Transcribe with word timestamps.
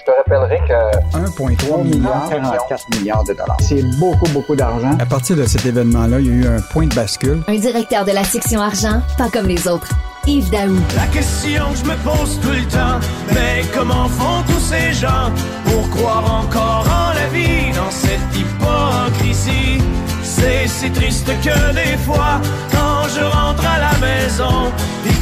Je 0.00 0.04
te 0.04 0.16
rappellerai 0.16 0.60
que 0.66 1.18
1,3 1.18 1.84
milliard, 1.84 2.26
44 2.30 2.86
milliards 2.96 3.24
de 3.24 3.34
dollars. 3.34 3.56
c'est 3.60 3.82
beaucoup, 3.98 4.28
beaucoup 4.30 4.56
d'argent. 4.56 4.96
À 4.98 5.04
partir 5.04 5.36
de 5.36 5.44
cet 5.44 5.66
événement-là, 5.66 6.20
il 6.20 6.26
y 6.26 6.30
a 6.30 6.32
eu 6.32 6.46
un 6.46 6.60
point 6.72 6.86
de 6.86 6.94
bascule. 6.94 7.42
Un 7.48 7.56
directeur 7.56 8.06
de 8.06 8.12
la 8.12 8.24
section 8.24 8.62
argent, 8.62 9.02
pas 9.18 9.28
comme 9.28 9.46
les 9.46 9.68
autres. 9.68 9.88
Yves 10.26 10.50
Daou. 10.50 10.78
La 10.96 11.06
question 11.06 11.70
que 11.72 11.78
je 11.78 11.84
me 11.84 11.96
pose 11.96 12.40
tout 12.40 12.50
le 12.50 12.66
temps, 12.68 12.98
mais 13.34 13.62
comment 13.74 14.08
font 14.08 14.42
tous 14.46 14.60
ces 14.60 14.92
gens 14.94 15.30
pour 15.66 15.90
croire 15.90 16.44
encore 16.44 16.86
en 16.88 17.12
la 17.14 17.26
vie 17.28 17.70
dans 17.74 17.90
cette 17.90 18.20
hypocrisie? 18.34 19.82
C'est 20.22 20.66
si 20.66 20.90
triste 20.90 21.26
que 21.26 21.74
des 21.74 21.98
fois, 21.98 22.40
quand 22.70 23.08
je 23.14 23.22
rentre 23.22 23.64
à 23.66 23.78
la 23.78 23.98
maison, 23.98 24.72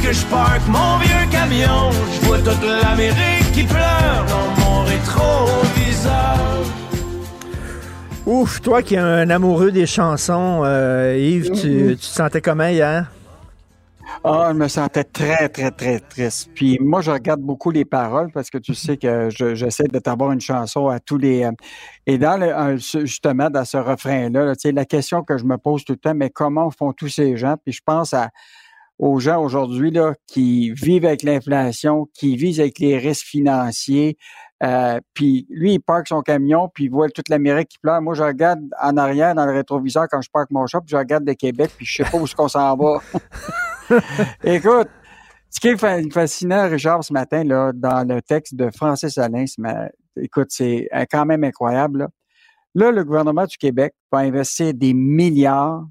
que 0.09 0.15
je 0.15 0.25
parque 0.25 0.67
mon 0.67 0.97
vieux 0.97 1.29
camion, 1.29 1.91
je 1.91 2.25
vois 2.25 2.39
toute 2.39 2.63
l'Amérique 2.63 3.51
qui 3.53 3.63
pleure 3.63 4.25
dans 4.27 4.61
mon 4.61 4.83
rétroviseur. 4.83 6.65
Ouf, 8.25 8.59
toi 8.59 8.81
qui 8.81 8.95
es 8.95 8.97
un 8.97 9.29
amoureux 9.29 9.71
des 9.71 9.85
chansons, 9.85 10.63
euh, 10.65 11.15
Yves, 11.15 11.51
tu, 11.51 11.89
tu 11.91 11.95
te 11.97 12.03
sentais 12.03 12.41
comment 12.41 12.67
hier? 12.67 13.11
Ah, 14.23 14.47
je 14.49 14.55
me 14.55 14.67
sentais 14.67 15.03
très, 15.03 15.47
très, 15.47 15.69
très 15.69 15.99
triste. 15.99 16.49
Puis 16.55 16.79
moi, 16.81 17.01
je 17.01 17.11
regarde 17.11 17.41
beaucoup 17.41 17.69
les 17.69 17.85
paroles 17.85 18.31
parce 18.31 18.49
que 18.49 18.57
tu 18.57 18.73
sais 18.73 18.97
que 18.97 19.29
je- 19.29 19.53
j'essaie 19.53 19.83
de 19.83 19.99
t'avoir 19.99 20.31
une 20.31 20.41
chanson 20.41 20.87
à 20.87 20.99
tous 20.99 21.19
les... 21.19 21.43
euh, 21.43 21.51
et 22.07 22.17
dans 22.17 22.35
le, 22.35 22.77
justement, 22.77 23.51
dans 23.51 23.63
ce 23.63 23.77
refrain-là, 23.77 24.43
là, 24.43 24.55
tu 24.55 24.61
sais, 24.61 24.71
la 24.71 24.85
question 24.85 25.21
que 25.21 25.37
je 25.37 25.43
me 25.43 25.57
pose 25.57 25.85
tout 25.85 25.93
le 25.93 25.99
temps, 25.99 26.15
mais 26.15 26.31
comment 26.31 26.71
font 26.71 26.93
tous 26.93 27.09
ces 27.09 27.37
gens? 27.37 27.55
Puis 27.63 27.73
je 27.73 27.81
pense 27.85 28.15
à, 28.15 28.29
aux 28.99 29.19
gens 29.19 29.41
aujourd'hui 29.41 29.91
là, 29.91 30.13
qui 30.27 30.71
vivent 30.71 31.05
avec 31.05 31.23
l'inflation, 31.23 32.07
qui 32.13 32.35
vivent 32.35 32.59
avec 32.59 32.79
les 32.79 32.97
risques 32.97 33.25
financiers. 33.25 34.17
Euh, 34.61 34.99
puis 35.13 35.47
lui, 35.49 35.75
il 35.75 35.79
parque 35.79 36.09
son 36.09 36.21
camion, 36.21 36.69
puis 36.73 36.85
il 36.85 36.91
voit 36.91 37.09
toute 37.09 37.29
l'Amérique 37.29 37.69
qui 37.69 37.79
pleure. 37.79 38.01
Moi, 38.01 38.13
je 38.13 38.23
regarde 38.23 38.59
en 38.81 38.97
arrière 38.97 39.33
dans 39.33 39.45
le 39.45 39.53
rétroviseur 39.53 40.07
quand 40.11 40.21
je 40.21 40.29
parque 40.29 40.51
mon 40.51 40.67
shop, 40.67 40.81
puis 40.81 40.91
je 40.91 40.97
regarde 40.97 41.25
le 41.25 41.33
Québec, 41.33 41.71
puis 41.77 41.85
je 41.85 42.03
sais 42.03 42.09
pas 42.09 42.17
où 42.17 42.25
est-ce 42.25 42.35
qu'on 42.35 42.49
s'en 42.49 42.75
va. 42.75 42.99
Écoute, 44.43 44.89
ce 45.49 45.59
qui 45.61 45.69
est 45.69 45.77
fa- 45.77 46.01
fascinant, 46.11 46.69
Richard, 46.69 47.03
ce 47.03 47.13
matin, 47.13 47.43
là, 47.45 47.71
dans 47.73 48.05
le 48.07 48.21
texte 48.21 48.55
de 48.55 48.69
Francis 48.75 49.17
Alain, 49.17 49.45
ma- 49.57 49.89
écoute, 50.17 50.47
c'est 50.49 50.89
euh, 50.93 51.05
quand 51.09 51.25
même 51.25 51.43
incroyable. 51.43 51.99
Là. 51.99 52.07
Là, 52.75 52.91
le 52.91 53.03
gouvernement 53.03 53.45
du 53.45 53.57
Québec 53.57 53.93
va 54.11 54.19
investir 54.19 54.73
des 54.73 54.93
milliards 54.93 55.85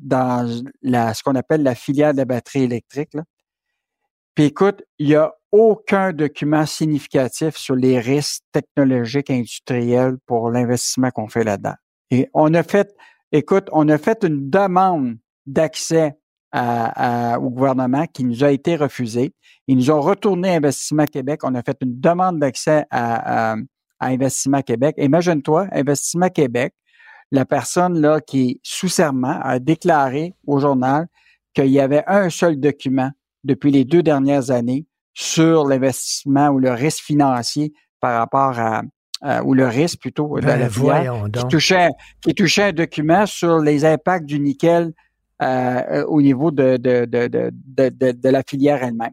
dans 0.00 0.48
la, 0.82 1.14
ce 1.14 1.22
qu'on 1.22 1.34
appelle 1.34 1.62
la 1.62 1.74
filière 1.74 2.12
de 2.12 2.18
la 2.18 2.24
batterie 2.24 2.62
électrique. 2.62 3.14
Là. 3.14 3.22
Puis 4.34 4.44
écoute, 4.44 4.82
il 4.98 5.08
n'y 5.08 5.14
a 5.14 5.32
aucun 5.50 6.12
document 6.12 6.64
significatif 6.64 7.56
sur 7.56 7.76
les 7.76 8.00
risques 8.00 8.42
technologiques 8.52 9.30
industriels 9.30 10.16
pour 10.26 10.50
l'investissement 10.50 11.10
qu'on 11.10 11.28
fait 11.28 11.44
là-dedans. 11.44 11.74
Et 12.10 12.28
on 12.32 12.52
a 12.54 12.62
fait, 12.62 12.94
écoute, 13.30 13.68
on 13.72 13.88
a 13.88 13.98
fait 13.98 14.24
une 14.24 14.48
demande 14.48 15.18
d'accès 15.44 16.14
à- 16.52 17.34
à- 17.34 17.38
au 17.38 17.50
gouvernement 17.50 18.06
qui 18.06 18.24
nous 18.24 18.44
a 18.44 18.50
été 18.50 18.76
refusée. 18.76 19.34
Ils 19.66 19.76
nous 19.76 19.90
ont 19.90 20.00
retourné 20.00 20.56
Investissement 20.56 21.04
Québec. 21.06 21.40
On 21.44 21.54
a 21.54 21.62
fait 21.62 21.76
une 21.82 22.00
demande 22.00 22.38
d'accès 22.38 22.84
à- 22.90 23.52
à 23.52 24.06
Investissement 24.06 24.62
Québec. 24.62 24.94
Imagine-toi, 24.98 25.68
Investissement 25.72 26.28
Québec, 26.28 26.74
la 27.32 27.44
personne 27.44 28.00
là 28.00 28.20
qui 28.20 28.50
est 28.50 28.60
sous 28.62 28.88
serment 28.88 29.40
a 29.42 29.58
déclaré 29.58 30.34
au 30.46 30.60
journal 30.60 31.06
qu'il 31.54 31.66
y 31.68 31.80
avait 31.80 32.04
un 32.06 32.30
seul 32.30 32.60
document 32.60 33.10
depuis 33.42 33.72
les 33.72 33.84
deux 33.84 34.02
dernières 34.02 34.50
années 34.52 34.86
sur 35.14 35.66
l'investissement 35.66 36.48
ou 36.50 36.58
le 36.60 36.70
risque 36.70 37.02
financier 37.02 37.72
par 38.00 38.18
rapport 38.18 38.58
à, 38.58 38.82
ou 39.44 39.54
le 39.54 39.66
risque 39.66 39.98
plutôt 40.00 40.38
de 40.38 40.46
Ben, 40.46 40.58
la 40.60 40.68
voyons 40.68 41.24
qui 41.24 41.48
touchait, 41.48 41.88
qui 42.20 42.34
touchait 42.34 42.64
un 42.64 42.72
document 42.72 43.26
sur 43.26 43.58
les 43.60 43.84
impacts 43.84 44.26
du 44.26 44.38
nickel 44.38 44.92
euh, 45.42 46.04
au 46.06 46.20
niveau 46.22 46.50
de, 46.50 46.76
de, 46.76 47.04
de, 47.04 47.26
de, 47.28 47.50
de, 47.52 47.88
de- 47.88 48.12
de 48.12 48.28
la 48.28 48.42
filière 48.42 48.82
elle-même. 48.82 49.12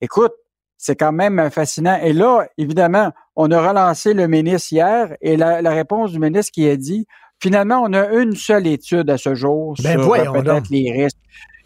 Écoute, 0.00 0.32
c'est 0.76 0.96
quand 0.96 1.12
même 1.12 1.38
euh, 1.38 1.50
fascinant. 1.50 1.98
Et 2.02 2.12
là, 2.12 2.46
évidemment, 2.56 3.10
on 3.36 3.50
a 3.50 3.60
relancé 3.68 4.14
le 4.14 4.26
ministre 4.28 4.72
hier 4.72 5.16
et 5.20 5.36
la, 5.36 5.60
la 5.60 5.70
réponse 5.70 6.12
du 6.12 6.18
ministre 6.20 6.52
qui 6.52 6.68
a 6.68 6.76
dit, 6.76 7.06
finalement, 7.40 7.82
on 7.82 7.92
a 7.92 8.08
une 8.20 8.34
seule 8.36 8.66
étude 8.66 9.10
à 9.10 9.18
ce 9.18 9.34
jour 9.34 9.74
Ben, 9.82 10.00
sur 10.00 10.12
euh, 10.14 10.32
peut-être 10.32 10.44
donc. 10.44 10.64
les 10.70 10.92
risques. 10.92 11.16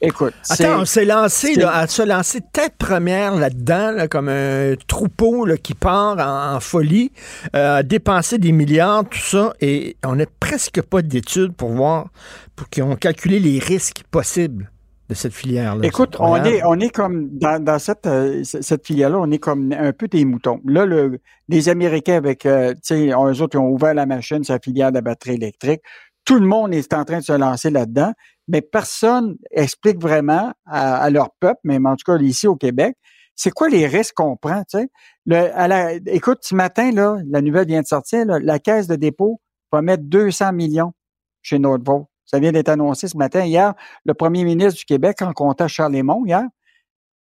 Écoute, 0.05 0.35
Attends, 0.51 0.81
on 0.81 0.85
s'est 0.85 1.05
lancé, 1.05 1.55
là, 1.55 1.73
à 1.77 1.87
se 1.87 2.03
lancer 2.03 2.41
tête 2.53 2.75
première 2.77 3.37
là-dedans, 3.37 3.93
là, 3.93 4.09
comme 4.09 4.29
un 4.29 4.75
troupeau 4.89 5.45
là, 5.45 5.57
qui 5.57 5.75
part 5.75 6.19
en, 6.19 6.57
en 6.57 6.61
folie, 6.61 7.13
euh, 7.55 7.77
à 7.77 7.83
dépenser 7.85 8.39
des 8.39 8.51
milliards, 8.51 9.05
tout 9.09 9.21
ça, 9.21 9.53
et 9.61 9.97
on 10.05 10.17
n'a 10.17 10.25
presque 10.41 10.83
pas 10.83 11.03
d'études 11.03 11.53
pour 11.53 11.71
voir, 11.71 12.09
pour 12.57 12.69
qu'ils 12.69 12.83
ont 12.83 12.97
calculé 12.97 13.39
les 13.39 13.61
risques 13.61 14.03
possibles 14.11 14.72
de 15.13 15.17
cette 15.19 15.33
filière-là. 15.35 15.81
Écoute, 15.87 16.17
on 16.21 16.37
est, 16.45 16.63
on 16.65 16.79
est 16.81 16.91
comme 16.91 17.29
dans, 17.39 17.63
dans 17.63 17.79
cette, 17.79 18.07
euh, 18.07 18.43
cette 18.45 18.87
filière-là, 18.87 19.19
on 19.19 19.31
est 19.31 19.39
comme 19.39 19.73
un 19.73 19.93
peu 19.93 20.09
des 20.09 20.25
moutons. 20.25 20.61
Là, 20.65 20.85
le, 20.87 21.21
les 21.49 21.69
Américains 21.69 22.17
avec, 22.17 22.47
euh, 22.47 22.73
tu 22.75 22.81
sais, 22.83 23.09
eux 23.09 23.15
autres, 23.43 23.57
ils 23.57 23.59
ont 23.59 23.71
ouvert 23.71 23.95
la 23.95 24.07
machine 24.07 24.43
la 24.49 24.59
filière 24.59 24.91
de 24.91 24.97
la 24.97 25.01
batterie 25.03 25.35
électrique. 25.35 25.81
Tout 26.25 26.39
le 26.39 26.47
monde 26.47 26.75
est 26.75 26.93
en 26.95 27.05
train 27.05 27.19
de 27.19 27.25
se 27.25 27.33
lancer 27.33 27.71
là-dedans, 27.71 28.13
mais 28.49 28.61
personne 28.61 29.37
explique 29.51 30.01
vraiment 30.01 30.53
à, 30.67 30.97
à 30.97 31.11
leur 31.11 31.31
peuple, 31.41 31.61
même 31.65 31.87
en 31.87 31.97
tout 31.97 32.05
cas 32.07 32.19
ici 32.19 32.47
au 32.47 32.57
Québec, 32.57 32.97
c'est 33.35 33.51
quoi 33.51 33.69
les 33.69 33.87
risques 33.87 34.15
qu'on 34.15 34.37
prend, 34.37 34.63
tu 34.71 34.79
sais? 34.79 34.89
Le- 35.27 35.51
à 35.57 35.67
la- 35.69 35.95
écoute, 36.07 36.39
ce 36.43 36.55
matin, 36.55 36.93
là, 36.93 37.17
la 37.31 37.41
nouvelle 37.41 37.67
vient 37.67 37.81
de 37.81 37.87
sortir, 37.87 38.25
là, 38.27 38.39
la 38.41 38.59
caisse 38.59 38.87
de 38.87 38.97
dépôt 38.97 39.41
va 39.73 39.83
mettre 39.83 40.05
200 40.05 40.53
millions 40.53 40.93
chez 41.41 41.59
Nordvolt. 41.59 42.07
Ça 42.27 42.39
vient 42.39 42.53
d'être 42.53 42.69
annoncé 42.69 43.09
ce 43.09 43.17
matin. 43.17 43.45
Hier, 43.45 43.75
le 44.05 44.15
premier 44.15 44.45
ministre 44.45 44.79
du 44.79 44.85
Québec 44.85 45.19
rencontrait 45.21 45.69
Charles 45.69 45.93
Lemont 45.93 46.25
hier. 46.25 46.45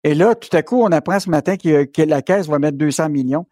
Et 0.04 0.16
là, 0.16 0.36
tout 0.36 0.56
à 0.56 0.64
coup, 0.64 0.82
on 0.82 0.92
apprend 0.92 1.20
ce 1.20 1.30
matin 1.30 1.58
que, 1.58 2.02
la 2.04 2.22
Caisse 2.22 2.48
va 2.48 2.60
mettre 2.60 2.78
200 2.78 3.10
millions. 3.10 3.46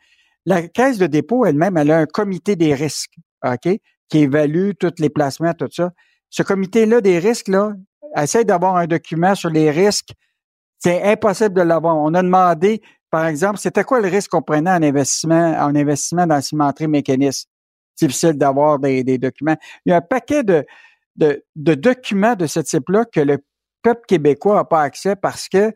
La 0.45 0.67
Caisse 0.67 0.97
de 0.97 1.05
dépôt 1.05 1.45
elle-même, 1.45 1.77
elle 1.77 1.91
a 1.91 1.99
un 1.99 2.05
comité 2.05 2.55
des 2.55 2.73
risques, 2.73 3.15
OK, 3.45 3.77
qui 4.09 4.17
évalue 4.17 4.71
tous 4.79 4.93
les 4.99 5.09
placements, 5.09 5.53
tout 5.53 5.69
ça. 5.71 5.91
Ce 6.29 6.41
comité-là 6.41 7.01
des 7.01 7.19
risques, 7.19 7.49
là, 7.49 7.73
essaie 8.15 8.45
d'avoir 8.45 8.77
un 8.77 8.87
document 8.87 9.35
sur 9.35 9.49
les 9.49 9.69
risques. 9.69 10.11
C'est 10.79 11.03
impossible 11.03 11.53
de 11.53 11.61
l'avoir. 11.61 11.97
On 11.97 12.13
a 12.13 12.23
demandé, 12.23 12.81
par 13.11 13.25
exemple, 13.25 13.59
c'était 13.59 13.83
quoi 13.83 14.01
le 14.01 14.07
risque 14.07 14.31
qu'on 14.31 14.41
prenait 14.41 14.71
en 14.71 14.81
investissement, 14.81 15.53
en 15.59 15.75
investissement 15.75 16.25
dans 16.25 16.35
la 16.35 16.41
cimenterie 16.41 16.87
mécaniste? 16.87 17.49
Difficile 17.97 18.33
d'avoir 18.33 18.79
des 18.79 19.17
documents. 19.17 19.57
Il 19.85 19.89
y 19.89 19.93
a 19.93 19.97
un 19.97 20.01
paquet 20.01 20.43
de, 20.43 20.65
de, 21.19 21.43
documents 21.75 22.35
de 22.35 22.47
ce 22.47 22.59
type-là 22.59 23.05
que 23.05 23.19
le 23.19 23.39
peuple 23.81 24.01
québécois 24.07 24.55
n'a 24.55 24.65
pas 24.65 24.81
accès 24.81 25.15
parce 25.15 25.47
que 25.47 25.73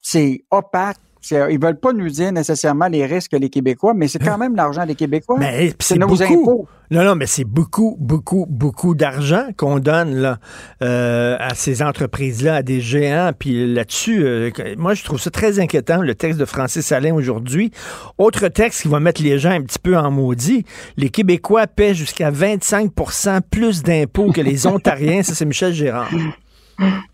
c'est 0.00 0.44
opaque. 0.50 0.98
C'est- 1.20 1.52
Ils 1.52 1.60
veulent 1.60 1.78
pas 1.80 1.92
nous 1.92 2.08
dire 2.08 2.30
nécessairement 2.32 2.86
les 2.86 3.04
risques 3.06 3.32
que 3.32 3.36
les 3.36 3.50
Québécois, 3.50 3.94
mais 3.94 4.06
c'est 4.08 4.18
quand 4.18 4.38
même 4.38 4.54
l'argent 4.54 4.86
des 4.86 4.94
Québécois. 4.94 5.36
Mais 5.38 5.68
c'est 5.80 5.94
c'est 5.94 5.98
nos 5.98 6.06
beaucoup. 6.08 6.22
impôts. 6.24 6.68
Non, 6.92 7.02
non, 7.02 7.16
mais 7.16 7.26
c'est 7.26 7.42
beaucoup, 7.44 7.96
beaucoup, 7.98 8.46
beaucoup 8.48 8.94
d'argent 8.94 9.46
qu'on 9.56 9.80
donne 9.80 10.14
là, 10.14 10.38
euh, 10.84 11.36
à 11.40 11.54
ces 11.56 11.82
entreprises-là, 11.82 12.56
à 12.56 12.62
des 12.62 12.80
géants. 12.80 13.32
Puis 13.36 13.74
là-dessus, 13.74 14.22
euh, 14.24 14.50
moi, 14.78 14.94
je 14.94 15.02
trouve 15.02 15.20
ça 15.20 15.30
très 15.30 15.58
inquiétant, 15.58 16.00
le 16.00 16.14
texte 16.14 16.38
de 16.38 16.44
Francis 16.44 16.92
Alain 16.92 17.12
aujourd'hui. 17.12 17.72
Autre 18.18 18.46
texte 18.46 18.82
qui 18.82 18.88
va 18.88 19.00
mettre 19.00 19.20
les 19.20 19.36
gens 19.40 19.50
un 19.50 19.62
petit 19.62 19.80
peu 19.80 19.96
en 19.96 20.12
maudit. 20.12 20.64
Les 20.96 21.08
Québécois 21.08 21.66
paient 21.66 21.94
jusqu'à 21.94 22.30
25% 22.30 23.40
plus 23.50 23.82
d'impôts 23.82 24.30
que 24.30 24.40
les 24.40 24.66
Ontariens. 24.68 25.24
Ça, 25.24 25.34
c'est 25.34 25.44
Michel 25.44 25.72
Gérard. 25.72 26.08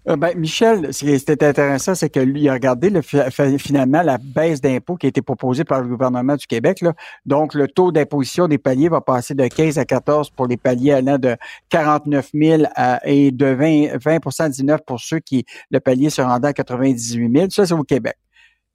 Euh, 0.09 0.17
ben, 0.17 0.37
Michel, 0.37 0.93
ce 0.93 1.05
qui 1.05 1.11
était 1.13 1.45
intéressant, 1.47 1.95
c'est 1.95 2.11
que 2.11 2.19
lui 2.19 2.49
a 2.49 2.55
regardé 2.55 2.91
le, 2.91 3.03
fi- 3.03 3.21
fi- 3.31 3.59
finalement 3.59 4.03
la 4.03 4.19
baisse 4.19 4.61
d'impôts 4.61 4.97
qui 4.97 5.07
a 5.07 5.09
été 5.09 5.23
proposée 5.23 5.65
par 5.65 5.81
le 5.83 5.89
gouvernement 5.89 6.35
du 6.37 6.47
Québec. 6.47 6.81
Là. 6.81 6.95
Donc, 7.27 7.55
le 7.55 7.69
taux 7.69 7.93
d'imposition 7.93 8.49
des 8.49 8.59
paliers 8.59 8.89
va 8.89 9.01
passer 9.01 9.35
de 9.35 9.47
15 9.47 9.79
à 9.79 9.85
14 9.85 10.31
pour 10.31 10.47
les 10.49 10.57
paliers 10.57 10.93
allant 10.93 11.19
de 11.19 11.37
49 11.69 12.31
000 12.35 12.63
à- 12.75 13.01
et 13.09 13.31
de 13.31 13.47
20, 13.47 13.97
20% 13.99 14.49
19 14.51 14.81
pour 14.85 14.99
ceux 15.01 15.21
qui, 15.21 15.45
le 15.71 15.79
palier 15.79 16.11
se 16.11 16.21
rendant 16.23 16.49
à 16.49 16.53
98 16.53 17.33
000. 17.33 17.47
Ça, 17.51 17.67
c'est 17.67 17.75
au 17.75 17.85
Québec. 17.85 18.17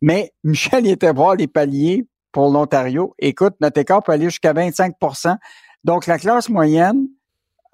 Mais 0.02 0.32
Michel 0.44 0.86
il 0.86 0.92
était 0.92 1.12
voir 1.12 1.36
les 1.36 1.48
paliers 1.48 2.08
pour 2.32 2.50
l'Ontario. 2.52 3.14
Écoute, 3.20 3.56
notre 3.60 3.80
écart 3.82 4.04
peut 4.04 4.12
aller 4.14 4.26
jusqu'à 4.30 4.54
25% 4.54 5.36
Donc, 5.84 6.06
la 6.08 6.18
classe 6.18 6.50
moyenne 6.50 7.08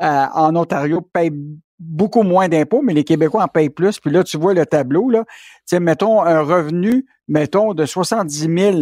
euh, 0.02 0.26
en 0.34 0.56
Ontario 0.56 1.02
paye 1.02 1.32
beaucoup 1.80 2.24
moins 2.24 2.48
d'impôts, 2.48 2.82
mais 2.82 2.94
les 2.94 3.04
Québécois 3.04 3.44
en 3.44 3.48
payent 3.48 3.70
plus. 3.70 4.00
Puis 4.00 4.12
là, 4.12 4.24
tu 4.24 4.38
vois 4.38 4.54
le 4.54 4.66
tableau, 4.66 5.10
là. 5.10 5.24
Tu 5.28 5.34
sais, 5.66 5.80
mettons 5.80 6.22
un 6.22 6.42
revenu, 6.42 7.06
mettons, 7.28 7.74
de 7.74 7.86
70 7.86 8.38
000 8.58 8.78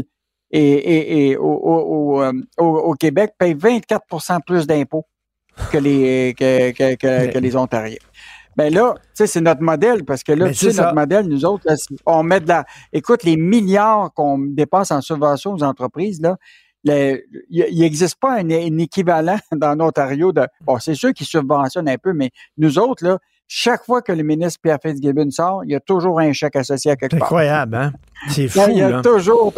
et, 0.51 0.61
et, 0.61 1.27
et 1.29 1.37
au, 1.37 1.43
au, 1.45 2.15
au, 2.17 2.21
euh, 2.21 2.33
au- 2.57 2.93
Québec 2.95 3.33
paye 3.39 3.53
24% 3.55 4.39
plus 4.45 4.67
d'impôts 4.67 5.05
que 5.71 5.77
les, 5.77 6.33
que, 6.37 6.71
que, 6.71 6.95
que, 6.95 7.07
Mais- 7.07 7.29
que 7.33 7.39
les 7.39 7.55
Ontariens. 7.55 7.95
Ben 8.57 8.71
là, 8.73 8.95
tu 8.99 9.01
sais, 9.13 9.27
c'est 9.27 9.39
notre 9.39 9.61
modèle, 9.61 10.03
parce 10.03 10.23
que 10.23 10.33
là, 10.33 10.49
tu 10.49 10.55
sais, 10.55 10.73
notre 10.81 10.93
modèle, 10.93 11.25
nous 11.27 11.45
autres, 11.45 11.63
là, 11.65 11.75
on 12.05 12.21
met 12.21 12.41
de 12.41 12.49
la. 12.49 12.65
Écoute, 12.91 13.23
les 13.23 13.37
milliards 13.37 14.11
qu'on 14.13 14.37
dépense 14.39 14.91
en 14.91 14.99
subventions 14.99 15.53
aux 15.53 15.63
entreprises, 15.63 16.21
là, 16.21 16.35
il 16.83 17.79
n'existe 17.79 18.19
pas 18.19 18.39
un, 18.39 18.49
équivalent 18.49 19.37
dans 19.51 19.75
l'Ontario 19.75 20.31
de. 20.31 20.47
Bon, 20.61 20.79
c'est 20.79 20.95
sûr 20.95 21.13
qu'ils 21.13 21.27
subventionnent 21.27 21.89
un 21.89 21.97
peu, 21.97 22.13
mais 22.13 22.31
nous 22.57 22.79
autres, 22.79 23.05
là, 23.05 23.19
chaque 23.47 23.83
fois 23.83 24.01
que 24.01 24.11
le 24.11 24.23
ministre 24.23 24.59
Pierre 24.63 24.79
Fitzgibbon 24.81 25.29
sort, 25.29 25.63
il 25.65 25.71
y 25.71 25.75
a 25.75 25.79
toujours 25.79 26.19
un 26.19 26.31
chèque 26.31 26.55
associé 26.55 26.91
à 26.91 26.95
quelque 26.95 27.17
part. 27.17 27.27
Incroyable, 27.27 27.75
hein? 27.75 27.91
C'est 28.29 28.47
fou. 28.47 28.61
Il 28.69 28.77
y 28.77 28.81
a, 28.81 29.01
toujours. 29.01 29.53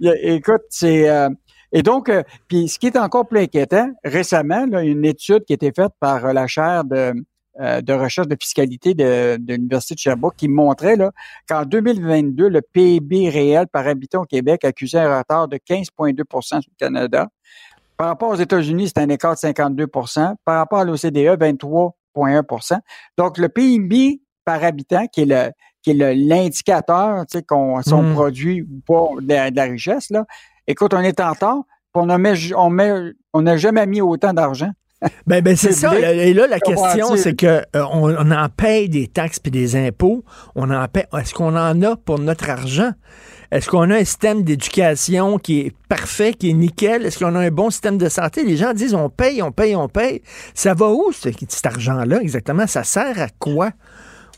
écoute, 0.00 0.62
c'est. 0.70 1.08
Euh, 1.08 1.28
et 1.70 1.82
donc, 1.82 2.08
euh, 2.08 2.22
puis 2.48 2.68
ce 2.68 2.78
qui 2.78 2.86
est 2.86 2.96
encore 2.96 3.26
plus 3.26 3.40
inquiétant, 3.40 3.90
récemment, 4.04 4.64
là, 4.66 4.82
une 4.82 5.04
étude 5.04 5.44
qui 5.44 5.52
a 5.52 5.56
été 5.56 5.72
faite 5.72 5.92
par 6.00 6.32
la 6.32 6.46
chaire 6.46 6.84
de, 6.84 7.12
euh, 7.60 7.80
de 7.80 7.92
recherche 7.92 8.26
de 8.26 8.36
fiscalité 8.40 8.94
de, 8.94 9.36
de 9.38 9.54
l'Université 9.54 9.94
de 9.94 10.00
Sherbrooke 10.00 10.34
qui 10.36 10.48
montrait 10.48 10.96
qu'en 11.48 11.64
2022, 11.64 12.48
le 12.48 12.60
PIB 12.60 13.28
réel 13.28 13.68
par 13.68 13.86
habitant 13.86 14.22
au 14.22 14.24
Québec 14.24 14.64
accusait 14.64 14.98
un 14.98 15.18
retard 15.18 15.46
de 15.46 15.56
15,2% 15.56 16.42
sur 16.42 16.58
le 16.58 16.76
Canada. 16.78 17.28
Par 17.96 18.08
rapport 18.08 18.30
aux 18.30 18.36
États-Unis, 18.36 18.88
c'est 18.88 19.00
un 19.00 19.08
écart 19.08 19.34
de 19.34 19.38
52% 19.38 20.34
Par 20.44 20.56
rapport 20.56 20.80
à 20.80 20.84
l'OCDE, 20.84 21.38
23,1% 21.40 22.78
Donc, 23.16 23.38
le 23.38 23.48
PIB 23.48 24.20
par 24.44 24.62
habitant, 24.64 25.06
qui 25.06 25.22
est 25.22 25.26
le 25.26 25.50
qui 25.82 25.90
est 25.90 26.14
l'indicateur, 26.14 27.26
tu 27.26 27.38
sais, 27.38 27.42
qu'on 27.44 27.82
si 27.82 27.92
on 27.92 28.02
mmh. 28.02 28.14
produit 28.14 28.62
ou 28.62 28.80
pas 28.86 29.10
de, 29.20 29.54
la 29.54 29.64
richesse, 29.64 30.08
là, 30.10 30.24
écoute, 30.66 30.94
on 30.94 31.00
est 31.00 31.20
en 31.20 31.34
temps, 31.34 31.66
on 31.92 32.06
n'a 32.06 32.16
on 32.56 33.12
on 33.34 33.56
jamais 33.56 33.86
mis 33.86 34.00
autant 34.00 34.32
d'argent. 34.32 34.70
Ben, 35.26 35.42
ben 35.42 35.56
c'est 35.56 35.72
ça. 35.72 35.98
Et 35.98 36.34
là, 36.34 36.46
la 36.46 36.60
question, 36.60 37.16
c'est 37.16 37.34
que 37.34 37.46
euh, 37.46 37.84
on, 37.92 38.30
en 38.30 38.48
paye 38.48 38.88
des 38.88 39.06
taxes 39.06 39.38
puis 39.38 39.50
des 39.50 39.76
impôts. 39.76 40.24
On 40.54 40.70
en 40.70 40.86
paye. 40.88 41.04
Est-ce 41.18 41.32
qu'on 41.34 41.56
en 41.56 41.82
a 41.82 41.96
pour 41.96 42.18
notre 42.18 42.50
argent? 42.50 42.92
Est-ce 43.50 43.68
qu'on 43.68 43.90
a 43.90 43.96
un 43.96 44.04
système 44.04 44.42
d'éducation 44.42 45.38
qui 45.38 45.60
est 45.60 45.72
parfait, 45.88 46.32
qui 46.32 46.50
est 46.50 46.54
nickel? 46.54 47.06
Est-ce 47.06 47.18
qu'on 47.18 47.34
a 47.36 47.40
un 47.40 47.50
bon 47.50 47.70
système 47.70 47.98
de 47.98 48.08
santé? 48.08 48.44
Les 48.44 48.56
gens 48.56 48.72
disent 48.72 48.94
on 48.94 49.08
paye, 49.08 49.42
on 49.42 49.52
paye, 49.52 49.76
on 49.76 49.88
paye. 49.88 50.22
Ça 50.54 50.74
va 50.74 50.90
où, 50.90 51.12
cet 51.12 51.66
argent-là, 51.66 52.20
exactement? 52.20 52.66
Ça 52.66 52.84
sert 52.84 53.20
à 53.20 53.28
quoi? 53.38 53.70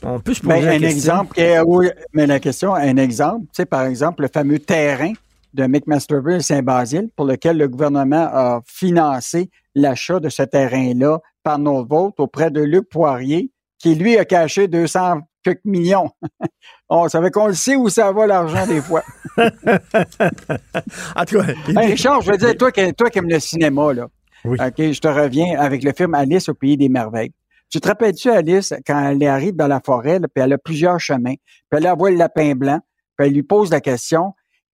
On 0.03 0.21
peut 0.21 0.35
se 0.35 0.41
poser 0.41 0.61
ben, 0.61 0.67
la 0.67 0.73
un 0.73 0.79
question. 0.93 1.27
Exemple, 1.35 1.95
mais 2.13 2.27
la 2.27 2.41
question, 2.41 2.75
un 2.75 2.97
exemple, 2.97 3.47
tu 3.47 3.63
sais, 3.63 3.67
par 3.67 3.87
exemple, 3.87 4.23
le 4.23 4.29
fameux 4.33 4.59
terrain 4.59 5.13
de 5.57 5.67
McMasterville 5.67 6.43
Saint-Basile 6.43 7.09
pour 7.17 7.27
lequel 7.27 7.57
le 7.57 7.67
gouvernement 7.67 8.29
a 8.31 8.61
financé 8.67 9.51
l'achat 9.75 10.21
de 10.21 10.29
ce 10.29 10.43
terrain-là 10.43 11.19
par 11.43 11.59
notre 11.59 11.89
vote 11.89 12.21
auprès 12.21 12.51
de 12.51 12.61
Luc 12.61 12.89
Poirier, 12.89 13.51
qui 13.79 13.95
lui 13.95 14.19
a 14.19 14.25
caché 14.25 14.69
200 14.69 15.21
quelques 15.43 15.65
millions. 15.65 16.11
On 16.89 17.09
savait 17.09 17.31
qu'on 17.31 17.47
le 17.49 17.55
sait 17.55 17.77
où 17.77 17.89
ça 17.89 18.13
va 18.13 18.27
l'argent 18.27 18.67
des 18.67 18.81
fois. 18.81 19.03
en 19.39 21.25
tout 21.25 21.39
cas, 21.41 21.53
Richard, 21.77 22.21
je 22.21 22.31
veux 22.33 22.39
dire, 22.39 22.57
toi, 22.57 22.71
toi 22.71 23.11
qui 23.11 23.19
aimes 23.19 23.29
le 23.29 23.41
cinéma, 23.41 23.93
là, 23.93 24.09
OK, 24.45 24.59
je 24.79 25.01
te 25.01 25.09
reviens 25.09 25.59
avec 25.59 25.83
le 25.83 25.93
film 25.93 26.15
Alice 26.15 26.49
au 26.49 26.55
pays 26.55 26.77
des 26.77 26.89
merveilles. 26.89 27.33
Tu 27.71 27.81
te 27.81 27.89
rappelles-tu, 27.89 28.31
Alice, 28.31 28.73
quand 28.87 29.11
elle 29.11 29.27
arrive 29.27 29.57
dans 29.57 29.67
la 29.67 29.81
forêt, 29.85 30.21
puis 30.21 30.45
elle 30.45 30.53
a 30.53 30.59
plusieurs 30.59 31.01
chemins, 31.01 31.35
puis 31.69 31.81
elle 31.85 31.93
voit 31.99 32.11
le 32.11 32.17
lapin 32.17 32.55
blanc, 32.55 32.81
puis 33.17 33.27
elle 33.27 33.33
lui 33.33 33.43
pose 33.43 33.71
la 33.71 33.81
question, 33.81 34.35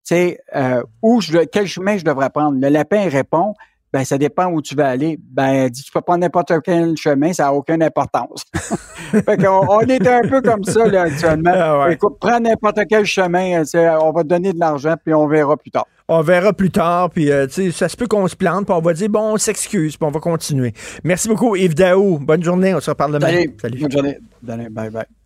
sais, 0.10 0.40
euh, 0.56 0.84
où 1.02 1.22
je, 1.22 1.40
quel 1.52 1.68
chemin 1.68 1.98
je 1.98 2.04
devrais 2.04 2.30
prendre? 2.30 2.60
Le 2.60 2.70
lapin 2.70 3.10
répond, 3.10 3.54
ben, 3.92 4.04
ça 4.04 4.18
dépend 4.18 4.48
où 4.48 4.62
tu 4.62 4.76
vas 4.76 4.90
aller. 4.90 5.20
Ben, 5.32 5.68
dit, 5.70 5.84
tu 5.84 5.92
peux 5.92 6.02
prendre 6.02 6.20
n'importe 6.20 6.52
quel 6.64 6.96
chemin, 6.96 7.34
ça 7.34 7.46
n'a 7.46 7.54
aucune 7.54 7.82
importance. 7.82 8.46
fait 8.54 9.38
qu'on, 9.38 9.66
on 9.68 9.82
est 9.82 10.08
un 10.08 10.22
peu 10.22 10.42
comme 10.42 10.64
ça, 10.64 10.86
là, 10.86 11.04
actuellement. 11.04 11.54
Ah 11.54 11.88
Écoute, 11.92 12.18
prends 12.20 12.40
n'importe 12.40 12.82
quel 12.88 13.06
chemin, 13.06 13.64
on 14.02 14.12
va 14.12 14.24
te 14.24 14.28
donner 14.28 14.54
de 14.54 14.60
l'argent, 14.60 14.96
puis 15.04 15.14
on 15.14 15.28
verra 15.28 15.58
plus 15.58 15.72
tard. 15.72 15.88
On 16.08 16.22
verra 16.22 16.54
plus 16.54 16.72
tard, 16.72 17.10
puis 17.10 17.32
euh, 17.32 17.48
ça 17.72 17.90
se 17.90 17.98
peut 17.98 18.08
qu'on 18.08 18.28
se 18.28 18.36
plante, 18.36 18.66
puis 18.66 18.76
on 18.76 18.82
va 18.82 18.94
dire, 18.94 19.10
bon, 19.10 19.34
on 19.34 19.38
s'excuse, 19.38 19.98
puis 19.98 20.08
on 20.08 20.12
va 20.12 20.20
continuer. 20.20 20.74
Merci 21.04 21.28
beaucoup, 21.28 21.56
Yves 21.56 21.76
Daou. 21.76 22.20
Bonne 22.20 22.44
journée, 22.44 22.74
on 22.74 22.80
se 22.80 22.90
reparle 22.90 23.14
demain. 23.14 23.44
Salut. 23.62 23.82
Bonne 23.82 23.92
journée. 23.92 24.18
Bye 24.42 24.90
bye. 24.90 25.19